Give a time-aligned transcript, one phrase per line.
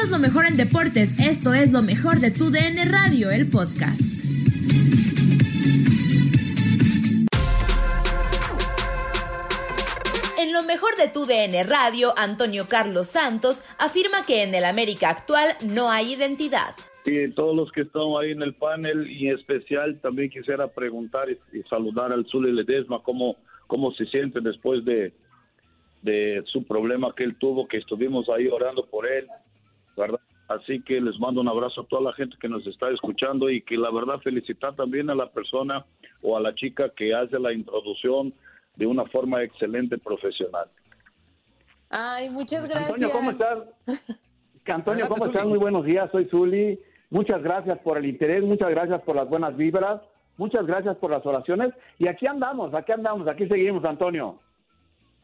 [0.00, 1.18] Somos lo mejor en deportes.
[1.20, 4.00] Esto es lo mejor de tu DN Radio, el podcast.
[10.38, 15.10] En lo mejor de tu DN Radio, Antonio Carlos Santos afirma que en el América
[15.10, 16.74] actual no hay identidad.
[17.04, 21.28] Y todos los que están ahí en el panel y en especial también quisiera preguntar
[21.28, 25.12] y, y saludar al Zuli Ledesma cómo, cómo se siente después de,
[26.00, 29.26] de su problema que él tuvo, que estuvimos ahí orando por él,
[30.00, 30.20] ¿verdad?
[30.48, 33.62] Así que les mando un abrazo a toda la gente que nos está escuchando y
[33.62, 35.86] que la verdad felicitar también a la persona
[36.22, 38.34] o a la chica que hace la introducción
[38.74, 40.66] de una forma excelente profesional.
[41.88, 42.86] Ay, muchas gracias.
[42.86, 43.58] Antonio, ¿cómo estás?
[44.66, 45.46] Antonio, ¿cómo estás?
[45.46, 46.80] Muy buenos días, soy Zuli.
[47.10, 50.00] Muchas gracias por el interés, muchas gracias por las buenas vibras,
[50.36, 51.74] muchas gracias por las oraciones.
[51.98, 54.38] Y aquí andamos, aquí andamos, aquí seguimos, Antonio.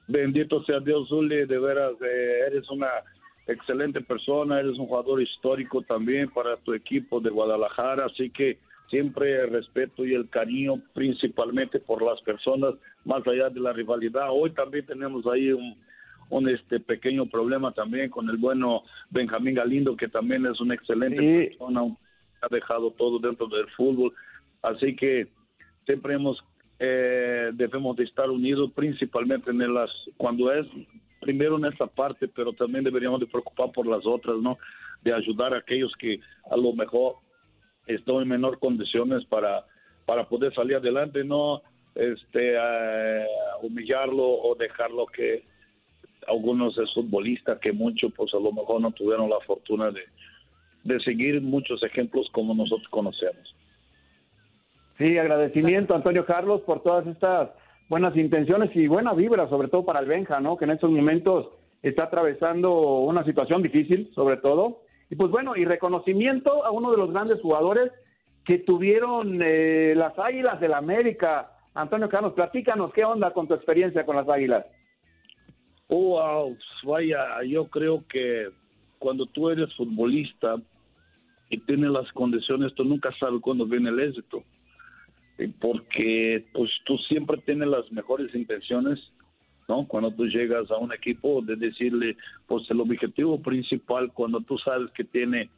[0.09, 2.88] Bendito sea Dios, Zuli, de veras, eh, eres una
[3.47, 8.59] excelente persona, eres un jugador histórico también para tu equipo de Guadalajara, así que
[8.91, 12.75] siempre el respeto y el cariño principalmente por las personas,
[13.05, 14.29] más allá de la rivalidad.
[14.31, 15.77] Hoy también tenemos ahí un,
[16.31, 21.19] un este pequeño problema también con el bueno Benjamín Galindo, que también es una excelente
[21.19, 21.49] Sí.
[21.57, 21.83] persona,
[22.43, 24.13] ha dejado todo dentro del fútbol,
[24.63, 25.27] así que
[25.84, 26.43] siempre hemos
[26.78, 30.67] eh, debemos de estar unidos principalmente en las cuando es
[31.26, 34.59] primero en esa parte, pero también deberíamos de preocupar por las otras, ¿no?
[35.03, 36.20] De ayudar a aquellos que
[36.50, 37.16] a lo mejor
[37.87, 39.65] están en menor condiciones para
[40.06, 41.62] para poder salir adelante, no
[41.97, 43.26] este eh,
[43.62, 45.44] humillarlo o dejarlo que
[46.28, 50.03] algunos es futbolistas que muchos pues a lo mejor no tuvieron la fortuna de,
[50.84, 53.54] de seguir muchos ejemplos como nosotros conocemos.
[54.98, 57.50] Sí, agradecimiento, Antonio Carlos, por todas estas
[57.88, 60.56] buenas intenciones y buena vibra, sobre todo para el Benja, ¿no?
[60.56, 61.48] Que en estos momentos
[61.82, 64.82] está atravesando una situación difícil, sobre todo.
[65.10, 67.92] Y pues bueno, y reconocimiento a uno de los grandes jugadores
[68.44, 71.52] que tuvieron eh, las Águilas del América.
[71.74, 74.64] Antonio Carlos, platícanos, ¿qué onda con tu experiencia con las Águilas?
[75.88, 78.48] Wow, vaya, yo creo que
[78.98, 80.56] cuando tú eres futbolista
[81.48, 84.42] y tienes las condiciones, tú nunca sabes cuándo viene el éxito.
[85.38, 88.98] Eh, Porque pues tú siempre tienes las mejores intenciones,
[89.69, 89.86] ¿no?
[89.86, 92.16] Cuando tú llegas a un equipo, de decirle,
[92.47, 95.50] pues el objetivo principal, cuando tú sabes que tiene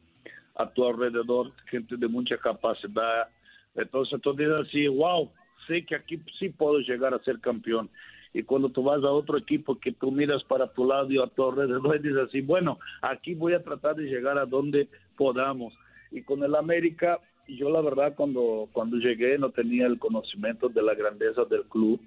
[0.56, 3.28] a tu alrededor gente de mucha capacidad,
[3.74, 5.30] entonces tú dices así, wow,
[5.66, 7.88] sé que aquí sí puedo llegar a ser campeón.
[8.34, 11.26] Y cuando tú vas a otro equipo que tú miras para tu lado y a
[11.26, 15.72] tu alrededor y dices así, bueno, aquí voy a tratar de llegar a donde podamos.
[16.10, 17.20] Y con el América,
[17.56, 22.00] yo la verdad cuando, cuando llegué no tenía el conocimiento de la grandeza del club,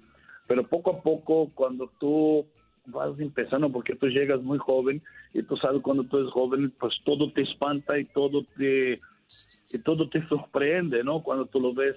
[0.46, 2.46] pero poco a poco cuando tú
[2.86, 5.02] vas empezando, porque tú llegas muy joven
[5.32, 9.78] y tú sabes cuando tú eres joven, pues todo te espanta y todo te, y
[9.84, 11.22] todo te sorprende, ¿no?
[11.22, 11.96] Cuando tú lo ves,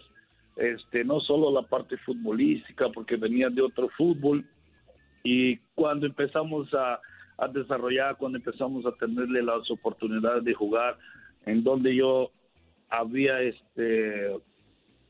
[0.56, 4.46] este, no solo la parte futbolística, porque venía de otro fútbol,
[5.24, 7.00] y cuando empezamos a,
[7.38, 10.98] a desarrollar, cuando empezamos a tenerle las oportunidades de jugar,
[11.46, 12.32] en donde yo
[12.90, 14.32] había este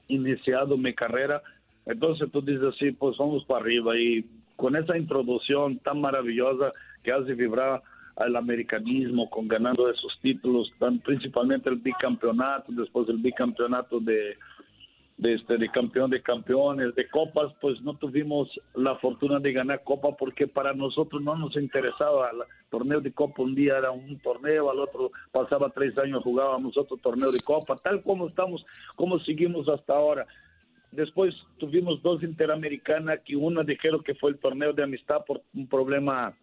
[0.08, 1.42] iniciado mi carrera,
[1.86, 4.26] entonces tú dices así, pues vamos para arriba y
[4.56, 6.72] con esa introducción tan maravillosa
[7.04, 7.82] que hace vibrar
[8.16, 14.38] al americanismo con ganando esos títulos, tan, principalmente el bicampeonato, después el bicampeonato de,
[15.18, 19.84] de, este, de campeón de campeones, de copas, pues no tuvimos la fortuna de ganar
[19.84, 22.32] copa porque para nosotros no nos interesaba.
[22.32, 22.40] El
[22.70, 26.98] torneo de copa un día era un torneo, al otro pasaba tres años jugábamos otro
[26.98, 28.66] torneo de copa, tal como estamos,
[28.96, 30.28] como seguimos hasta ahora.
[30.92, 35.68] Después tuvimos dos interamericanas, que una dijeron que fue el torneo de amistad por un
[35.68, 36.34] problema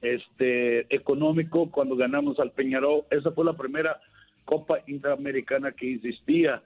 [0.00, 3.04] este económico cuando ganamos al Peñarol.
[3.10, 4.00] Esa fue la primera
[4.44, 6.62] Copa Interamericana que existía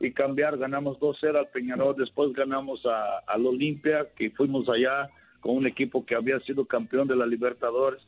[0.00, 5.08] y cambiar, ganamos 2-0 al Peñarol, después ganamos a, al Olimpia, que fuimos allá
[5.40, 8.02] con un equipo que había sido campeón de la Libertadores,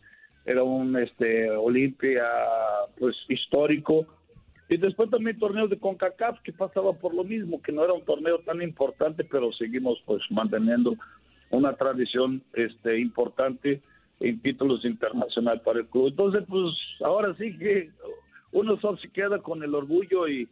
[0.44, 2.24] era un este Olimpia
[2.98, 4.06] pues histórico,
[4.68, 8.04] y después también torneos de CONCACAF que pasaba por lo mismo, que no era un
[8.04, 10.96] torneo tan importante, pero seguimos pues manteniendo
[11.50, 13.80] una tradición este importante
[14.18, 16.08] en títulos internacionales para el club.
[16.08, 16.74] Entonces, pues
[17.04, 17.90] ahora sí que
[18.52, 20.48] uno solo se queda con el orgullo y,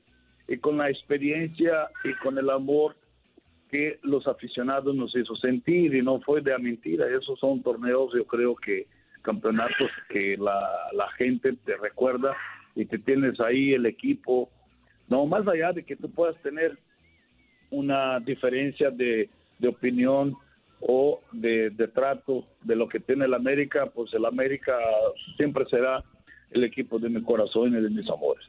[0.60, 2.96] con la experiencia y con el amor
[3.70, 7.06] que los aficionados nos hizo sentir y no fue de a mentira.
[7.08, 8.86] Esos son torneos, yo creo que
[9.22, 10.60] campeonatos que la,
[10.92, 12.36] la gente te recuerda
[12.74, 14.50] y que tienes ahí el equipo.
[15.08, 16.78] No, más allá de que tú puedas tener
[17.70, 20.36] una diferencia de, de opinión
[20.80, 24.78] o de, trato de lo que tiene el América, pues el América
[25.36, 26.04] siempre será
[26.50, 28.44] el equipo de mi corazón y de mis amores.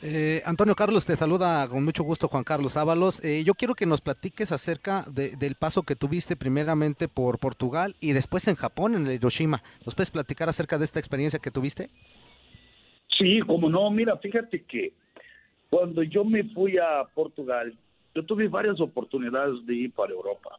[0.00, 3.22] Eh, Antonio Carlos, te saluda con mucho gusto Juan Carlos Ábalos.
[3.24, 8.12] Eh, yo quiero que nos platiques acerca del paso que tuviste primeramente por Portugal y
[8.12, 9.62] después en Japón, en Hiroshima.
[9.84, 11.90] ¿Nos puedes platicar acerca de esta experiencia que tuviste?
[13.18, 14.92] Sí, como no, mira, fíjate que
[15.68, 17.74] cuando yo me fui a Portugal,
[18.14, 20.58] yo tuve varias oportunidades de ir para Europa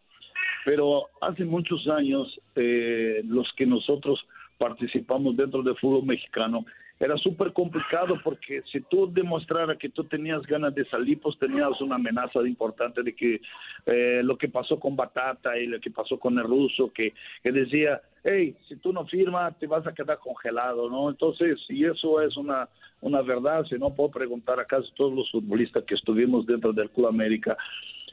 [0.66, 4.20] pero hace muchos años eh, los que nosotros
[4.58, 6.66] participamos dentro del fútbol mexicano
[7.00, 11.80] era súper complicado porque si tú demostrara que tú tenías ganas de salir, pues tenías
[11.80, 13.42] una amenaza importante de que
[13.86, 17.52] eh, lo que pasó con Batata y lo que pasó con el ruso, que, que
[17.54, 21.10] decía, hey, si tú no firmas, te vas a quedar congelado, ¿no?
[21.10, 22.68] Entonces, y eso es una,
[23.02, 26.90] una verdad, si no puedo preguntar a casi todos los futbolistas que estuvimos dentro del
[26.90, 27.58] Club América,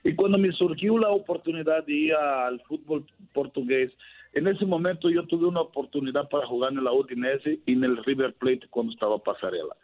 [0.04, 3.90] y cuando me surgió la oportunidad de ir al fútbol portugués,
[4.36, 8.04] en ese momento yo tuve una oportunidad para jugar en la Udinese y en el
[8.04, 9.74] River Plate cuando estaba pasarela.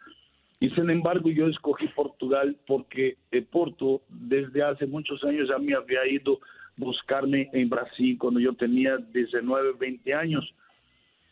[0.59, 5.73] Y sin embargo yo escogí Portugal porque el Porto desde hace muchos años ya me
[5.73, 6.39] había ido
[6.77, 10.53] buscarme en Brasil cuando yo tenía 19, 20 años.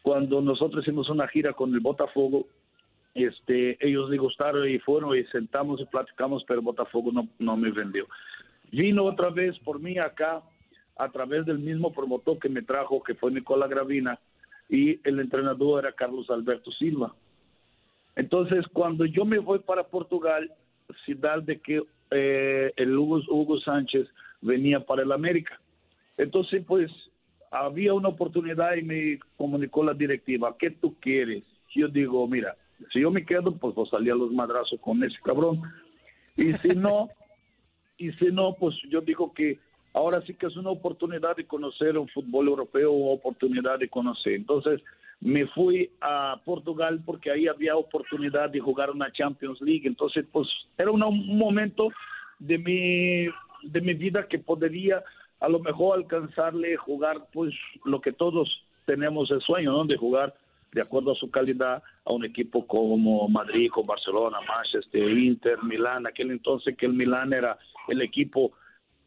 [0.01, 2.47] Cuando nosotros hicimos una gira con el Botafogo,
[3.13, 7.69] este, ellos le gustaron y fueron y sentamos y platicamos, pero Botafogo no, no me
[7.69, 8.07] vendió.
[8.71, 10.41] Vino otra vez por mí acá
[11.01, 14.19] a través del mismo promotor que me trajo, que fue Nicola Gravina,
[14.69, 17.15] y el entrenador era Carlos Alberto Silva.
[18.15, 20.53] Entonces, cuando yo me voy para Portugal,
[21.03, 21.81] ciudad de que
[22.11, 24.07] eh, el Hugo, Hugo Sánchez
[24.41, 25.59] venía para el América.
[26.19, 26.91] Entonces, pues,
[27.49, 31.43] había una oportunidad y me comunicó la directiva, ¿qué tú quieres?
[31.73, 32.55] Yo digo, mira,
[32.93, 35.63] si yo me quedo, pues voy a salir a los madrazos con ese cabrón.
[36.37, 37.09] Y si no,
[37.97, 39.59] y si no, pues yo digo que
[39.93, 44.33] ahora sí que es una oportunidad de conocer un fútbol europeo, una oportunidad de conocer.
[44.33, 44.81] Entonces
[45.19, 49.87] me fui a Portugal porque ahí había oportunidad de jugar una Champions League.
[49.87, 51.89] Entonces, pues era un momento
[52.39, 53.25] de mi,
[53.69, 55.03] de mi vida que podría
[55.39, 57.53] a lo mejor alcanzarle jugar pues
[57.85, 59.85] lo que todos tenemos el sueño, ¿no?
[59.85, 60.35] De jugar
[60.71, 66.31] de acuerdo a su calidad a un equipo como Madrid, Barcelona, Manchester, Inter, Milán, aquel
[66.31, 67.57] entonces que el Milán era
[67.87, 68.53] el equipo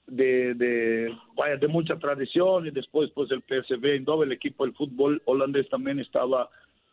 [0.06, 5.22] de, de, vaya, de mucha tradición y después pues el PSV el equipo del fútbol
[5.24, 6.50] holandés también estaba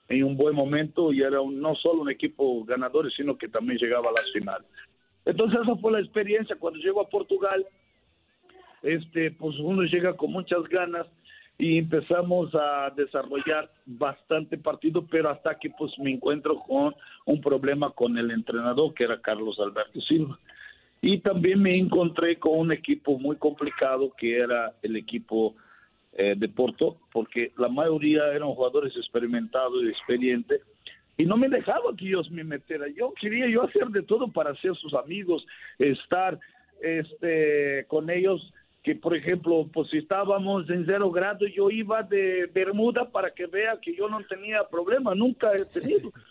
[0.08, 3.80] en un buen momento y era un, no solo un equipo ganador, sino que también
[3.80, 4.68] llegaba a las finales.
[5.26, 7.66] Entonces esa fue la experiencia cuando llego a Portugal,
[8.82, 11.08] este pues uno llega con muchas ganas
[11.58, 17.92] y empezamos a desarrollar bastante partido, pero hasta que pues me encuentro con un problema
[17.92, 20.40] con el entrenador que era Carlos Alberto Silva.
[21.02, 25.56] Y también me encontré con un equipo muy complicado que era el equipo
[26.14, 30.62] eh, de Porto, porque la mayoría eran jugadores experimentados y experientes,
[31.18, 32.94] y no me dejaba que ellos me metieran.
[32.94, 35.46] Yo quería yo hacer de todo para ser sus amigos,
[35.80, 36.40] estar
[36.82, 38.54] este, con ellos
[38.84, 43.46] que por ejemplo, pues si estábamos en cero grado, yo iba de Bermuda para que
[43.46, 46.12] vea que yo no tenía problema, nunca he tenido.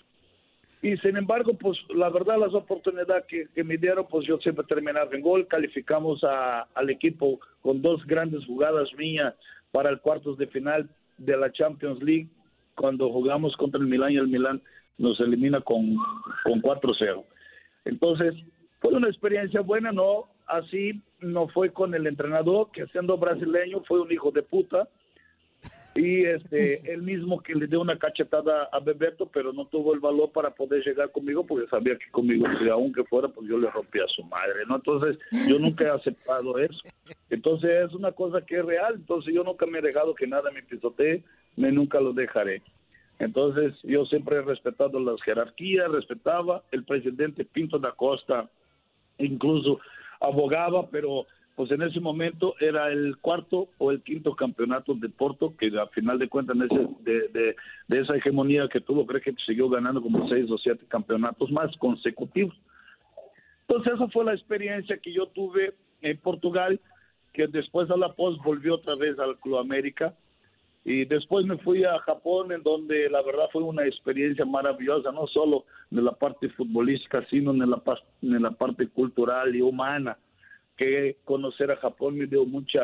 [0.83, 5.11] Y sin embargo, pues la verdad, las oportunidades que, me dieron, pues yo siempre terminaba
[5.13, 5.47] en gol.
[5.47, 9.35] Calificamos a, al equipo con dos grandes jugadas mías
[9.73, 12.29] para el cuartos de final de la Champions League
[12.75, 14.63] cuando jugamos contra el Milán y el Milán
[14.97, 15.97] nos elimina con,
[16.45, 17.25] con 4-0.
[17.85, 18.35] Entonces,
[18.81, 24.01] fue una experiencia buena, no así no fue con el entrenador, que siendo brasileño fue
[24.01, 24.89] un hijo de puta,
[25.95, 30.01] y este él mismo que le dio una cachetada a Bebeto, pero no tuvo el
[30.01, 33.71] valor para poder llegar conmigo porque sabía que conmigo, si aunque fuera, pues yo le
[33.71, 34.77] rompía a su madre, ¿no?
[34.77, 35.19] Entonces,
[35.49, 36.81] yo nunca he aceptado eso.
[37.29, 40.51] Entonces, es una cosa que es real, entonces yo nunca me he dejado que nada
[40.51, 41.25] me pisotee,
[41.57, 42.63] me nunca lo dejaré.
[43.19, 48.49] Entonces, yo siempre he respetado las jerarquías, respetaba el presidente Pinto da Costa,
[49.19, 49.81] incluso
[50.21, 51.27] abogaba, pero
[51.57, 55.91] pues en ese momento era el cuarto o el quinto campeonato de Porto, que al
[55.91, 56.57] final de cuentas
[57.03, 57.57] de,
[57.89, 62.55] esa hegemonía que tuvo, creo que siguió ganando como seis o siete campeonatos más consecutivos.
[63.69, 66.81] Entonces esa fue la experiencia que yo tuve en Portugal,
[67.33, 70.15] que después a la post volvió otra vez al Club América,
[70.83, 75.27] y después me fui a Japón, en donde la verdad fue una experiencia maravillosa, no
[75.27, 77.63] solo de la parte futbolística, sino en
[78.23, 80.17] en la parte cultural y humana
[80.81, 82.81] que conocer a Japón me dio mucha,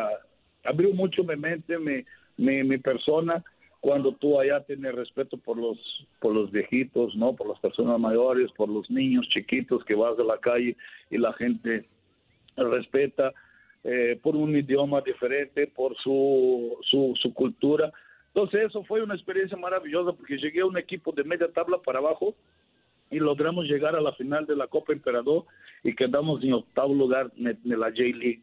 [0.64, 2.04] abrió mucho mi mente, mi,
[2.36, 3.42] mi, persona,
[3.80, 5.78] cuando tú allá tienes respeto por los,
[6.20, 7.34] por los viejitos, ¿no?
[7.34, 10.76] Por las personas mayores, por los niños chiquitos que vas a la calle
[11.10, 11.86] y la gente
[12.58, 13.32] respeta,
[13.82, 17.90] eh, por un idioma diferente, por su, su, su cultura.
[18.34, 22.00] Entonces eso fue una experiencia maravillosa porque llegué a un equipo de media tabla para
[22.00, 22.34] abajo
[23.10, 25.44] y logramos llegar a la final de la Copa Emperador
[25.82, 28.42] y quedamos en octavo lugar en, la J-League.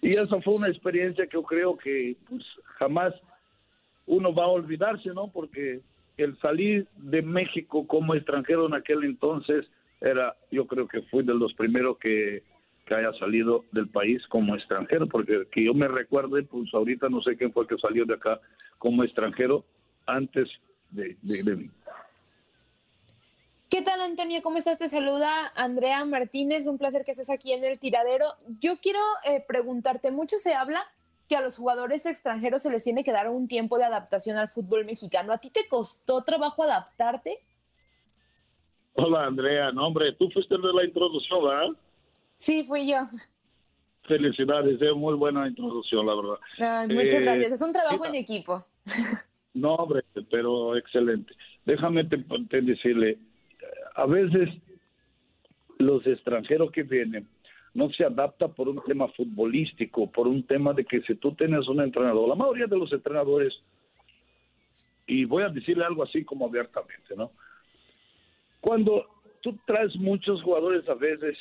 [0.00, 2.44] Y esa fue una experiencia que yo creo que pues,
[2.78, 3.14] jamás
[4.06, 5.28] uno va a olvidarse, ¿no?
[5.28, 5.80] Porque
[6.16, 9.66] el salir de México como extranjero en aquel entonces
[10.00, 12.42] era, yo creo que fui de los primeros que,
[12.86, 17.20] que haya salido del país como extranjero, porque que yo me recuerde, pues ahorita no
[17.22, 18.40] sé quién fue que salió de acá
[18.78, 19.64] como extranjero
[20.06, 20.48] antes
[20.90, 21.70] de, de, de.
[23.68, 24.42] ¿Qué tal, Antonio?
[24.42, 24.78] ¿Cómo estás?
[24.78, 26.66] Te saluda Andrea Martínez.
[26.68, 28.26] Un placer que estés aquí en el tiradero.
[28.60, 30.84] Yo quiero eh, preguntarte, mucho se habla
[31.28, 34.48] que a los jugadores extranjeros se les tiene que dar un tiempo de adaptación al
[34.48, 35.32] fútbol mexicano.
[35.32, 37.40] ¿A ti te costó trabajo adaptarte?
[38.92, 39.72] Hola, Andrea.
[39.72, 41.76] No, hombre, tú fuiste de la introducción, ¿verdad?
[42.36, 42.98] Sí, fui yo.
[44.04, 46.86] Felicidades, es muy buena introducción, la verdad.
[46.88, 47.52] muchas eh, gracias.
[47.54, 48.64] Es un trabajo en equipo.
[49.54, 51.32] No, hombre, pero excelente.
[51.64, 53.18] Déjame te, te decirle,
[53.96, 54.50] a veces
[55.78, 57.26] los extranjeros que vienen
[57.74, 61.66] no se adaptan por un tema futbolístico, por un tema de que si tú tienes
[61.68, 63.54] un entrenador, la mayoría de los entrenadores,
[65.06, 67.32] y voy a decirle algo así como abiertamente, ¿no?
[68.60, 69.06] Cuando
[69.42, 71.36] tú traes muchos jugadores a veces,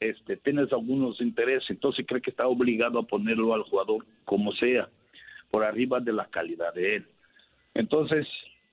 [0.00, 4.88] este, tienes algunos intereses, entonces cree que está obligado a ponerlo al jugador como sea,
[5.50, 7.06] por arriba de la calidad de él.
[7.74, 8.26] Entonces,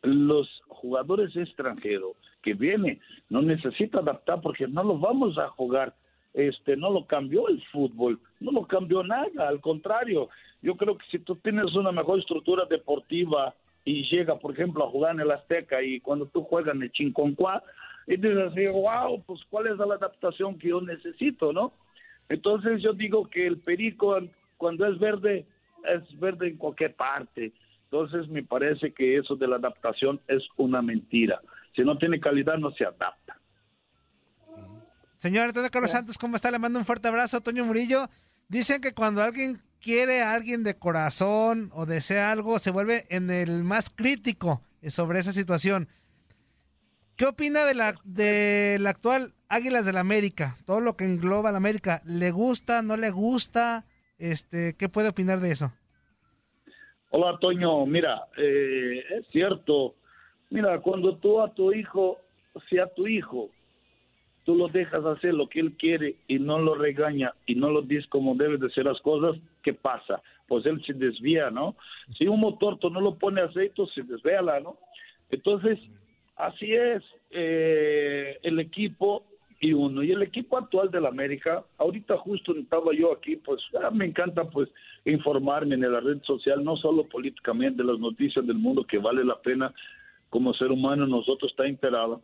[0.04, 5.96] los jugadores extranjeros que viene no necesita adaptar porque no lo vamos a jugar.
[6.34, 10.30] Este no lo cambió el fútbol no lo cambió nada al contrario.
[10.62, 13.56] Yo creo que si tú tienes una mejor estructura deportiva
[13.86, 16.92] y llega por ejemplo a jugar en el Azteca y cuando tú juegas en el
[16.92, 17.64] Chinconcuá
[18.08, 21.74] y dices así wow pues cuál es la adaptación que yo necesito no
[22.30, 24.18] entonces yo digo que el perico
[24.58, 25.46] cuando es verde
[25.86, 27.52] es verde en cualquier parte
[27.94, 31.40] entonces me parece que eso de la adaptación es una mentira.
[31.76, 33.40] Si no tiene calidad no se adapta.
[35.18, 36.50] Señor Antonio Carlos Santos, ¿cómo está?
[36.50, 37.42] Le mando un fuerte abrazo.
[37.42, 38.10] Toño Murillo,
[38.48, 43.30] dicen que cuando alguien quiere a alguien de corazón o desea algo, se vuelve en
[43.30, 45.88] el más crítico sobre esa situación.
[47.16, 50.58] ¿Qué opina de la, de la actual Águilas del la América?
[50.66, 52.02] Todo lo que engloba la América.
[52.06, 52.82] ¿Le gusta?
[52.82, 53.86] ¿No le gusta?
[54.18, 55.74] Este, ¿Qué puede opinar de eso?
[57.16, 57.86] Hola, Toño.
[57.86, 59.94] Mira, eh, es cierto.
[60.50, 62.18] Mira, cuando tú a tu hijo,
[62.68, 63.52] si a tu hijo
[64.46, 67.84] tú lo dejas hacer lo que él quiere y no lo regaña y no lo
[67.84, 70.24] dices como debe de ser las cosas, ¿qué pasa?
[70.48, 71.76] Pues él se desvía, ¿no?
[72.18, 74.80] Si un motor no lo pone aceite, se desvía, ¿no?
[75.30, 75.88] Entonces,
[76.36, 77.04] así es.
[77.30, 79.24] Eh, el equipo
[79.64, 80.04] y uno.
[80.04, 84.44] Y el equipo actual del América, ahorita justo estaba yo aquí, pues ah, me encanta
[84.50, 84.70] pues
[85.06, 89.40] informarme en la red social, no solo políticamente las noticias del mundo, que vale la
[89.40, 89.74] pena
[90.30, 92.22] como ser humano nosotros estar enterado.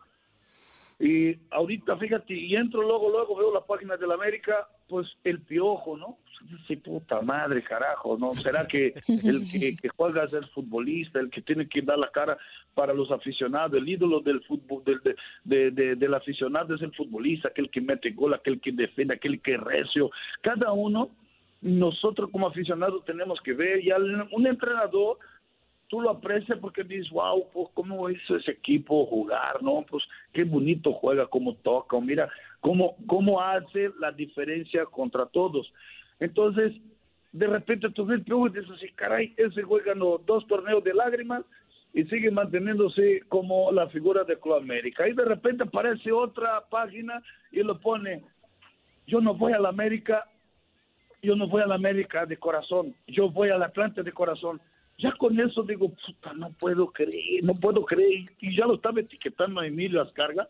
[0.99, 5.95] Y ahorita, fíjate, y entro luego, luego veo la página del América, pues el piojo,
[5.95, 6.17] ¿no?
[6.67, 8.35] Sí, puta madre, carajo, ¿no?
[8.35, 9.43] ¿Será que el
[9.81, 12.37] que, juega es el futbolista, el que tiene que dar la cara
[12.73, 17.69] para los aficionados, el ídolo del fútbol, del, de, del aficionado es el futbolista, aquel
[17.69, 20.11] que mete gol, aquel que defiende, aquel que recio.
[20.41, 21.09] Cada uno,
[21.61, 25.17] nosotros como aficionados tenemos que ver, y un entrenador
[25.89, 29.83] tú lo aprecias porque dices, wow, pues cómo hizo ese equipo jugar, ¿no?
[29.89, 32.29] Pues qué bonito juega, cómo toca, mira
[32.61, 35.71] cómo, cómo hace la diferencia contra todos.
[36.19, 36.73] Entonces,
[37.31, 41.43] de repente tú ves y dices caray, ese juega ganó dos torneos de lágrimas
[41.93, 45.07] y sigue manteniéndose como la figura de Club América.
[45.07, 48.23] Y de repente aparece otra página y lo pone,
[49.07, 50.25] yo no voy a la América,
[51.21, 54.61] yo no voy a la América de corazón, yo voy al Atlante de corazón.
[54.99, 58.25] Ya con eso digo, puta, no puedo creer, no puedo creer.
[58.39, 60.47] Y ya lo estaba etiquetando a Emilio Ascarga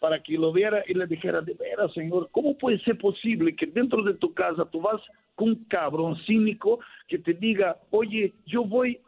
[0.00, 3.66] para que lo viera y le dijera, de veras, señor, ¿cómo puede ser posible que
[3.66, 5.00] dentro de tu casa tú vas
[5.36, 8.98] con un cabrón cínico que te diga, oye, yo voy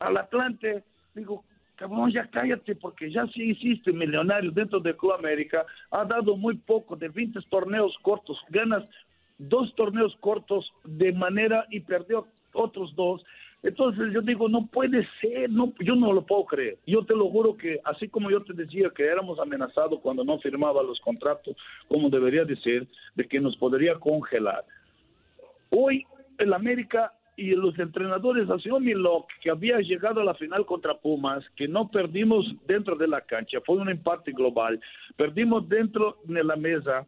[0.00, 0.82] al Atlante?
[1.14, 1.44] Digo,
[1.76, 6.56] cabrón, ya cállate, porque ya sí hiciste millonario dentro de Club América, ha dado muy
[6.56, 8.84] poco, de 20 torneos cortos, ganas
[9.38, 13.24] dos torneos cortos de manera y perdió otros dos.
[13.62, 16.78] Entonces yo digo, no puede ser, no, yo no lo puedo creer.
[16.86, 20.38] Yo te lo juro que así como yo te decía que éramos amenazados cuando no
[20.38, 21.56] firmaba los contratos
[21.88, 24.64] como debería de ser, de que nos podría congelar.
[25.70, 26.06] Hoy
[26.38, 31.44] el América y los entrenadores, así lo que había llegado a la final contra Pumas,
[31.56, 34.80] que no perdimos dentro de la cancha, fue un empate global,
[35.16, 37.06] perdimos dentro de la mesa,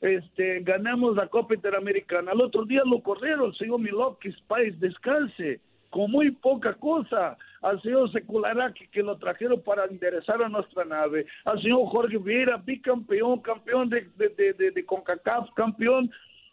[0.00, 2.32] este, ganamos la Copa Interamericana.
[2.32, 7.36] Al otro día lo corrieron, señor Milok, que país descanse con muy poca cosa.
[7.62, 11.26] Al señor Secularaki que lo trajeron para enderezar a nuestra nave.
[11.44, 16.10] Al señor Jorge Vieira, bicampeón, campeón de, de, de, de, CONCACAF, campeón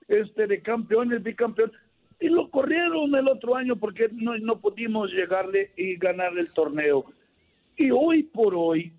[0.08, 1.72] este, de campeones, bicampeón.
[2.20, 7.06] Y lo corrieron el otro año porque no, no pudimos llegarle y ganar el torneo.
[7.78, 8.92] Y hoy por hoy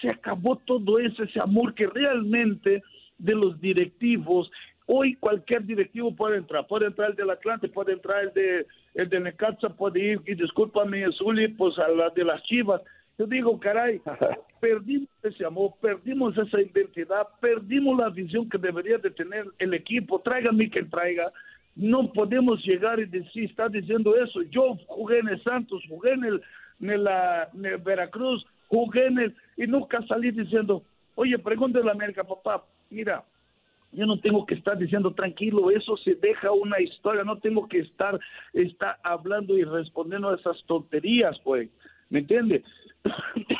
[0.00, 2.82] se acabó todo ese amor que realmente
[3.18, 4.50] de los directivos
[4.92, 9.08] Hoy cualquier directivo puede entrar, puede entrar el del Atlante, puede entrar el de el
[9.08, 12.82] de Necaxa, puede ir, y discúlpame, Zuli, pues a la de las Chivas.
[13.16, 14.00] Yo digo, caray,
[14.60, 20.18] perdimos ese amor, perdimos esa identidad, perdimos la visión que debería de tener el equipo,
[20.22, 21.32] tráigame quien traiga.
[21.76, 24.42] No podemos llegar y decir, está diciendo eso.
[24.50, 26.42] Yo jugué en el Santos, jugué en el,
[26.80, 29.36] en, la, en Veracruz, jugué en el...
[29.56, 30.82] Y nunca salí diciendo,
[31.14, 33.22] oye, pregúntale a América, papá, mira,
[33.92, 37.80] yo no tengo que estar diciendo tranquilo, eso se deja una historia, no tengo que
[37.80, 38.18] estar,
[38.52, 41.68] estar hablando y respondiendo a esas tonterías, pues,
[42.08, 42.62] ¿me entiende?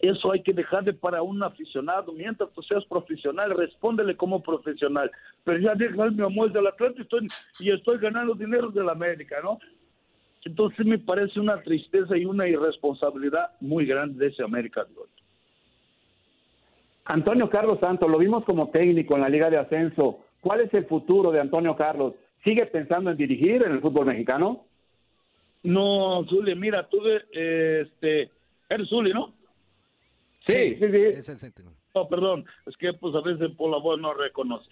[0.00, 2.10] Eso hay que dejarle para un aficionado.
[2.12, 5.10] Mientras tú seas profesional, respóndele como profesional.
[5.44, 9.36] Pero ya deja mi amor del Atlántico estoy, y estoy ganando dinero de la América,
[9.42, 9.58] ¿no?
[10.44, 14.94] Entonces me parece una tristeza y una irresponsabilidad muy grande de ese América de
[17.04, 20.20] Antonio Carlos Santos, lo vimos como técnico en la Liga de Ascenso.
[20.40, 22.14] ¿Cuál es el futuro de Antonio Carlos?
[22.44, 24.64] ¿Sigue pensando en dirigir en el fútbol mexicano?
[25.62, 28.30] No, Zuli, mira, tú este,
[28.68, 29.34] eres Zuli, ¿no?
[30.46, 31.52] Sí, sí, sí.
[31.94, 34.66] No, perdón, es que pues a veces por la voz no reconoce.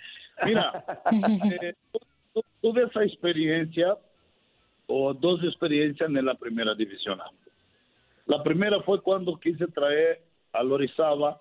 [0.45, 0.85] Mira,
[1.63, 1.75] eh,
[2.61, 3.97] tuve esa experiencia
[4.87, 7.19] o dos experiencias en la primera división
[8.27, 11.39] La primera fue cuando quise traer a Lorizaba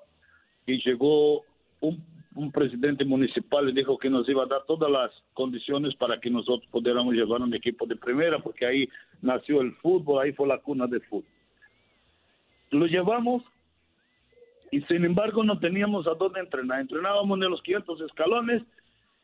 [0.67, 1.43] y llegó
[1.79, 6.29] un, presidente municipal y dijo que nos iba a dar todas las condiciones para que
[6.29, 8.89] nosotros pudiéramos llevar un equipo de primera, porque ahí
[9.23, 11.25] nació el fútbol, ahí fue la cuna del fútbol.
[12.69, 13.43] Lo llevamos
[14.71, 16.81] y sin embargo no teníamos a dónde entrenar.
[16.81, 18.61] Entrenábamos en los 500 escalones,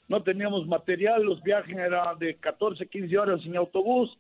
[0.08, 4.18] no teníamos material, los viajes eran de 14, 15 horas en autobús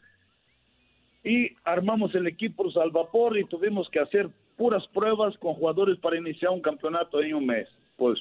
[1.23, 6.17] y armamos el equipo al vapor y tuvimos que hacer puras pruebas con jugadores para
[6.17, 7.67] iniciar un campeonato en un mes.
[7.97, 8.19] Pues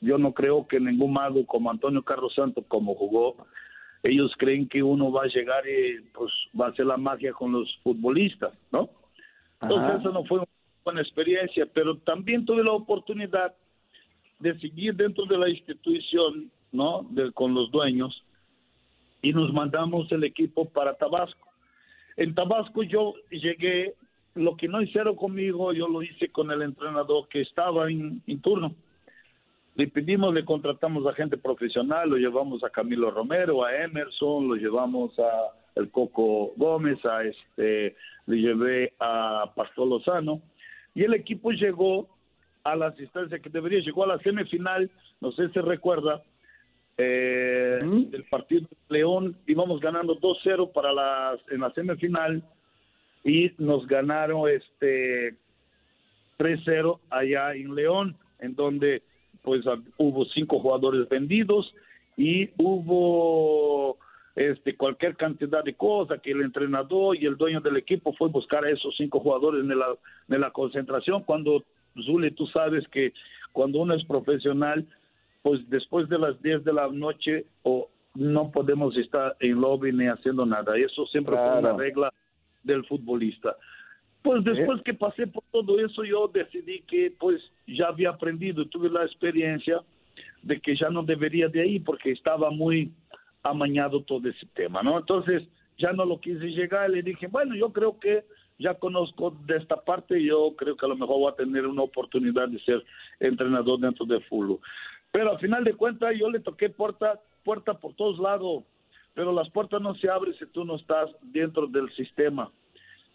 [0.00, 3.36] yo no creo que ningún mago como Antonio Carlos Santos, como jugó,
[4.02, 7.52] ellos creen que uno va a llegar y pues va a hacer la magia con
[7.52, 8.90] los futbolistas, ¿no?
[9.60, 10.48] Entonces eso no fue una
[10.84, 13.54] buena experiencia, pero también tuve la oportunidad
[14.40, 17.06] de seguir dentro de la institución, ¿no?
[17.34, 18.24] con los dueños
[19.22, 21.48] y nos mandamos el equipo para Tabasco.
[22.16, 23.94] En Tabasco yo llegué
[24.34, 28.74] lo que no hicieron conmigo, yo lo hice con el entrenador que estaba en, turno.
[29.74, 34.54] Le pedimos, le contratamos a gente profesional, lo llevamos a Camilo Romero, a Emerson, lo
[34.54, 40.42] llevamos a el Coco Gómez, a este, le llevé a Pastor Lozano,
[40.94, 42.08] y el equipo llegó
[42.64, 44.90] a la asistencia que debería, llegó a la semifinal,
[45.20, 46.22] no sé si recuerda,
[46.98, 50.90] eh, del partido de León, íbamos ganando 2-0 para
[51.50, 52.44] en la semifinal,
[53.24, 55.36] y nos ganaron este
[56.38, 59.02] 3-0 allá en León, en donde
[59.42, 59.64] pues
[59.96, 61.72] hubo cinco jugadores vendidos
[62.16, 63.96] y hubo
[64.34, 68.64] este, cualquier cantidad de cosas, que el entrenador y el dueño del equipo fue buscar
[68.64, 69.86] a esos cinco jugadores en la,
[70.28, 71.64] en la concentración, cuando,
[72.06, 73.12] Zuli, tú sabes que
[73.52, 74.86] cuando uno es profesional,
[75.42, 80.06] pues después de las 10 de la noche o no podemos estar en lobby ni
[80.06, 80.76] haciendo nada.
[80.76, 82.12] Eso siempre fue una regla
[82.62, 83.56] del futbolista.
[84.22, 88.88] Pues después que pasé por todo eso, yo decidí que pues ya había aprendido, tuve
[88.88, 89.80] la experiencia
[90.42, 92.92] de que ya no debería de ahí porque estaba muy
[93.42, 94.98] amañado todo ese tema, ¿no?
[94.98, 95.42] Entonces
[95.78, 98.24] ya no lo quise llegar, le dije, bueno, yo creo que
[98.58, 101.82] ya conozco de esta parte, yo creo que a lo mejor voy a tener una
[101.82, 102.84] oportunidad de ser
[103.18, 104.60] entrenador dentro de fútbol.
[105.10, 108.62] Pero al final de cuentas yo le toqué puerta, puerta por todos lados,
[109.14, 112.50] pero las puertas no se abren si tú no estás dentro del sistema.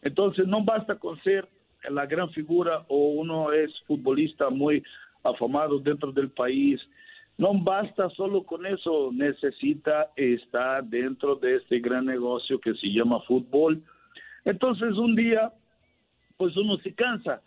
[0.01, 1.47] Entonces no basta con ser
[1.89, 4.83] la gran figura o uno es futbolista muy
[5.23, 6.79] afamado dentro del país.
[7.37, 13.21] No basta solo con eso, necesita estar dentro de este gran negocio que se llama
[13.21, 13.83] fútbol.
[14.43, 15.51] Entonces un día,
[16.37, 17.41] pues uno se cansa,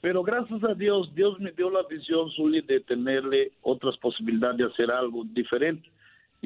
[0.00, 4.64] pero gracias a Dios, Dios me dio la visión, Zuli, de tenerle otras posibilidades de
[4.64, 5.88] hacer algo diferente.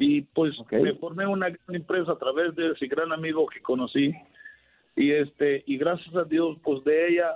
[0.01, 4.11] Y pues me formé una gran empresa a través de ese gran amigo que conocí,
[4.95, 7.35] y este y gracias a Dios pues de ella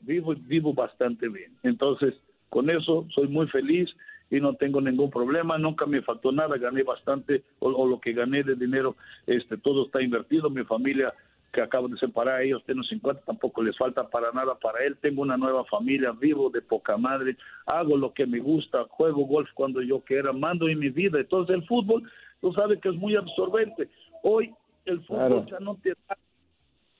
[0.00, 1.52] vivo vivo bastante bien.
[1.62, 2.14] Entonces
[2.48, 3.90] con eso soy muy feliz
[4.30, 5.58] y no tengo ningún problema.
[5.58, 6.56] Nunca me faltó nada.
[6.56, 10.48] Gané bastante o, lo que gané de dinero este todo está invertido.
[10.48, 11.12] Mi familia
[11.52, 15.22] que acabo de separar ellos tienen 50 tampoco les falta para nada para él tengo
[15.22, 19.80] una nueva familia vivo de poca madre hago lo que me gusta juego golf cuando
[19.80, 22.02] yo quiera mando en mi vida entonces el fútbol
[22.40, 23.88] tú sabes que es muy absorbente
[24.22, 24.52] hoy
[24.84, 26.16] el fútbol ya no te da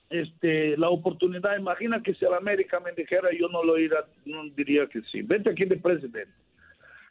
[0.09, 1.57] este, la oportunidad.
[1.57, 5.21] Imagina que si la América me dijera, yo no lo iría, no diría que sí.
[5.21, 6.31] Vente aquí de presidente.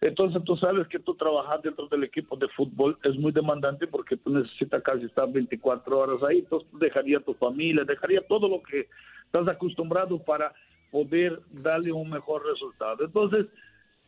[0.01, 4.17] Entonces tú sabes que tú trabajas dentro del equipo de fútbol es muy demandante porque
[4.17, 8.89] tú necesitas casi estar 24 horas ahí, entonces dejaría tu familia, dejaría todo lo que
[9.27, 10.53] estás acostumbrado para
[10.91, 13.05] poder darle un mejor resultado.
[13.05, 13.47] Entonces,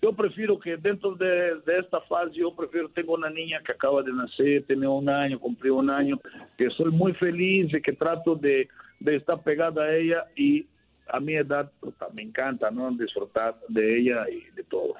[0.02, 4.12] yo prefiero que dentro de, esta fase, yo prefiero, tengo una niña que acaba de
[4.12, 6.18] nacer, tiene un año, cumplió un año,
[6.56, 8.68] que soy muy feliz y que trato de,
[9.04, 10.66] estar pegada a ella y
[11.08, 12.90] a mi edad pues, me encanta, ¿no?
[12.92, 14.94] Disfrutar de ella y de todo.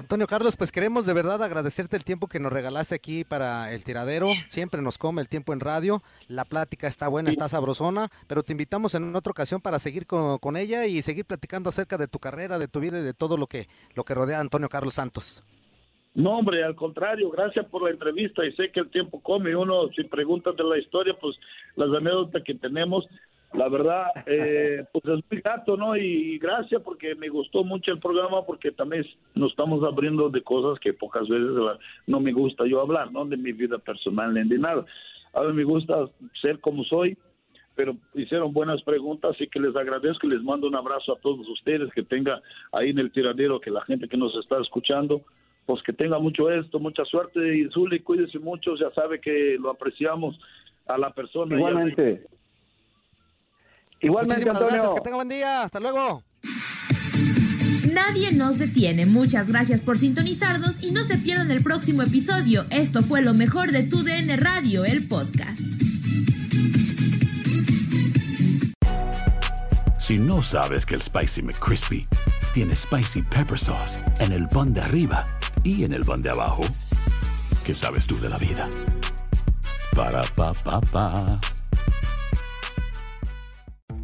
[0.00, 3.84] Antonio Carlos, pues queremos de verdad agradecerte el tiempo que nos regalaste aquí para el
[3.84, 4.30] tiradero.
[4.48, 6.02] Siempre nos come el tiempo en radio.
[6.26, 10.56] La plática está buena, está sabrosona, pero te invitamos en otra ocasión para seguir con,
[10.56, 13.46] ella y seguir platicando acerca de tu carrera, de tu vida y de todo lo
[13.46, 15.42] que, lo que rodea a Antonio Carlos Santos.
[16.14, 19.54] No, hombre, al contrario, gracias por la entrevista y sé que el tiempo come.
[19.54, 21.36] Uno, si preguntas de la historia, pues
[21.76, 23.06] las anécdotas que tenemos
[23.52, 25.96] la verdad, eh, pues es muy gato, ¿no?
[25.96, 30.78] Y, gracias porque me gustó mucho el programa porque también nos estamos abriendo de cosas
[30.78, 31.50] que pocas veces
[32.06, 33.24] no me gusta yo hablar, ¿no?
[33.24, 34.84] De mi vida personal ni de nada.
[35.34, 36.08] A mí me gusta
[36.40, 37.18] ser como soy,
[37.74, 41.48] pero hicieron buenas preguntas, así que les agradezco y les mando un abrazo a todos
[41.48, 42.40] ustedes, que tenga
[42.72, 45.22] ahí en el tiradero, que la gente que nos está escuchando,
[45.66, 49.70] pues que tenga mucho esto, mucha suerte y Zuli, cuídese mucho, ya sabe que lo
[49.70, 50.38] apreciamos
[50.86, 51.56] a la persona.
[51.56, 52.26] Igualmente.
[54.00, 55.62] Igualmente, Muchísimas gracias, que tenga buen día.
[55.62, 56.22] Hasta luego.
[57.92, 59.04] Nadie nos detiene.
[59.06, 62.64] Muchas gracias por sintonizarnos y no se pierdan el próximo episodio.
[62.70, 65.60] Esto fue lo mejor de tu DN Radio, el podcast.
[69.98, 72.06] Si no sabes que el Spicy McCrispy
[72.54, 75.26] tiene Spicy Pepper Sauce en el pan de arriba
[75.62, 76.62] y en el pan de abajo,
[77.64, 78.68] ¿qué sabes tú de la vida?
[79.94, 81.40] Para, pa, pa, pa.